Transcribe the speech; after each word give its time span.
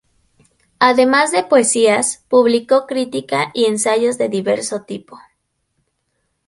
Además 0.79 1.31
de 1.31 1.43
poesías, 1.43 2.25
publicó 2.27 2.87
crítica 2.87 3.51
y 3.53 3.65
ensayos 3.65 4.17
de 4.17 4.29
diverso 4.29 4.81
tipo. 4.81 5.19